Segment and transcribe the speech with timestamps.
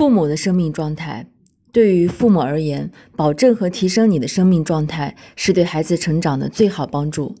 [0.00, 1.26] 父母的生命状态，
[1.72, 7.34] 对于父母而言，保证和提升你的生命状态是对孩子成长的最好帮助。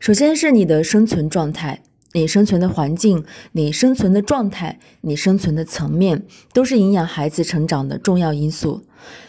[0.00, 1.82] 首先是你的生存状态，
[2.14, 8.82] 你生存的环境、你生存的状态、你生存的层面，都是影响孩子成长的重要因素。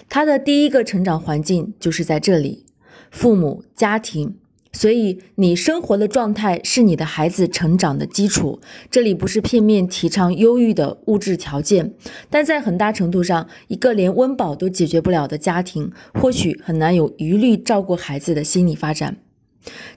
[0.09, 2.65] 他的第一个成长环境就是在这里，
[3.11, 4.37] 父母、家庭。
[4.73, 8.59] 所以，你生活的状态是你的孩子成长的基础。
[8.89, 11.93] 这里不是片面提倡优郁的物质条件，
[12.29, 19.17] 但在很大程度上，一个连温饱都解决不了的家庭，或许很难有余力照顾孩子的心理发展。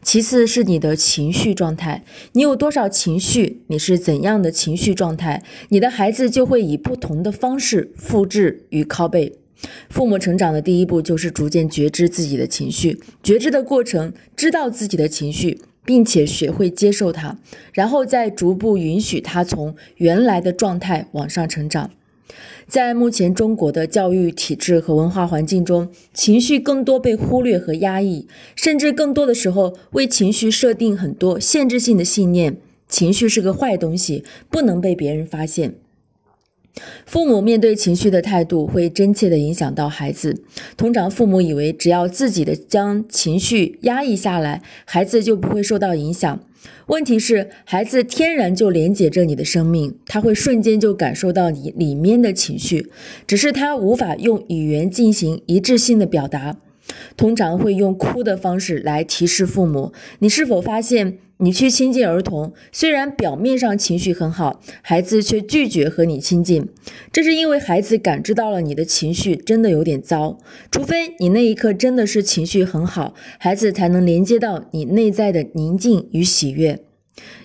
[0.03, 9.39] 其次是你的情绪状态，你有多少情绪，你是怎样的情绪状态，你的孩子就会以不同的方式复制与拷贝。
[9.89, 17.39] 父母成长的第一步就是逐渐觉知自己的情绪，觉知的过程，知道自己的情绪，并且学会接受它，
[17.73, 21.91] 然后再逐步允许它从原来的状态往上成长。
[22.67, 32.57] 在目前中国的教育体制和文化环境中，情绪更多被忽略和压抑，甚至更多的时候为情绪设定很多限制性的信念：
[32.89, 35.75] 情绪是个坏东西，不能被别人发现。
[37.07, 40.43] 父母面对情绪的态度会真切地影响到孩子。
[40.77, 46.41] 通常，父母以为只要自己的将情绪压抑下来，孩子就不会受到影响。
[46.87, 52.91] 问题是，孩子天然就连接着你的生命，他会瞬间就感受到你里面的情绪，
[53.27, 56.57] 只是他无法用语言进行一致性的表达。
[57.17, 59.93] 通常会用哭的方式来提示父母。
[60.21, 61.19] 你是否发现？
[61.39, 66.69] 你去亲近儿童，虽然表面上情绪很好，孩子却拒绝和你亲近。
[67.11, 70.39] 这是因为孩子感知到了你的情绪真的有点糟。
[70.71, 76.85] 除非你那一刻真的是情绪很好，孩子才能连接到你内在的宁静与喜悦。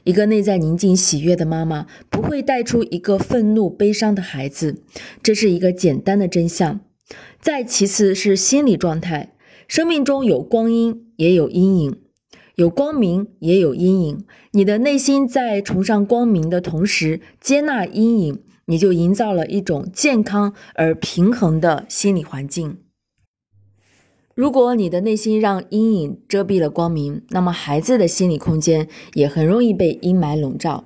[0.04, 4.84] 一个内在宁静喜悦的妈妈，不会带出一个愤怒悲伤的孩子。
[5.24, 6.80] 这是一个简单的真相。
[7.42, 9.34] 再其次是心理状态，
[9.70, 12.00] 生命中有光阴，也有阴影。
[12.56, 14.26] 有光明，也有阴影。
[14.54, 22.78] 你的内心在崇尚光明的同时，接纳阴影，你就营造了一种健康而平衡的心理环境。
[24.34, 30.86] 如果你的内心让阴影遮蔽了光明，那么孩子的心理空间也很容易被阴霾笼罩。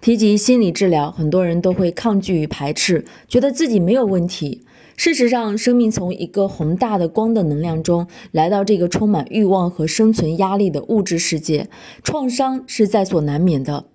[0.00, 4.64] 提及心理治疗，很多人都会抗拒与排斥，觉得自己没有问题。
[5.02, 11.70] 事实上，生命从一个宏大的光的能量中来到这个充满欲望和生存压力的物质世界，
[12.04, 13.86] 创伤是在所难免的。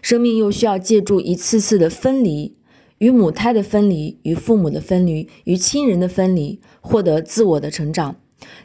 [0.00, 2.56] 生命又需要借助一次次的分离，
[2.96, 8.16] 与母胎的分离，与父母的分离，与亲人的分离，获得自我的成长。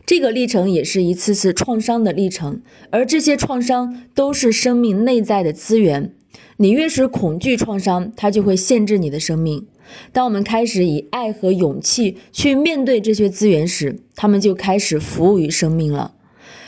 [0.05, 6.13] 这个历程也是一次次创伤的历程，而这些创伤都是生命内在的资源。
[6.55, 9.67] 你越是恐惧创伤，它就会限制你的生命。
[10.11, 16.13] 当我们开始以爱和勇气去面对这些资源时，他们就开始服务于生命了。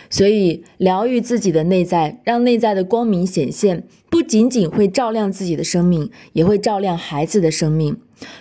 [0.10, 7.98] 所以，疗愈自己的内在，让内在的光明显现，不仅仅会照亮自己的生命，也会照亮孩子的生命。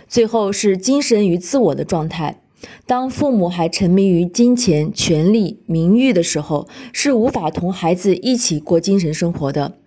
[0.07, 2.43] 最后是精神与自我的状态。
[2.87, 9.79] 当父母还沉迷于金钱、权力、名誉的时候，是无法同孩子一起过精神生活的。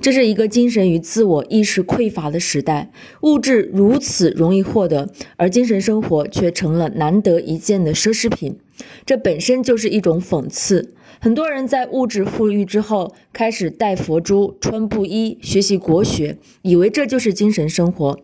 [0.00, 2.90] 这是一个精神与自我意识匮乏的时代，
[3.22, 8.58] 物质如此容易获得，而精神生活却成了难得一见的奢侈品。
[9.04, 10.94] 这本身就是一种讽刺。
[11.20, 18.18] 很多人在物质富裕之后，开始戴佛珠、穿布衣、学习国学，以为这就是精神生活。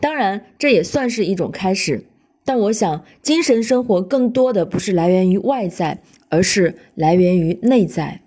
[0.00, 2.04] 当然，这也算是一种开始。
[2.44, 8.20] 但我想，精神生活更多的不是来源于外在，而是来源于内在。